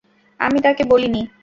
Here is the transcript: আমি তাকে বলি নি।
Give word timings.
আমি 0.39 0.59
তাকে 0.61 0.83
বলি 0.83 1.07
নি। 1.07 1.21